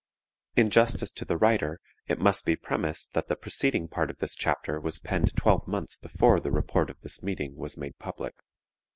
[0.55, 4.33] In justice to the writer it must be premised that the preceding part of this
[4.35, 8.33] chapter was penned twelve months before the report of this meeting was made public.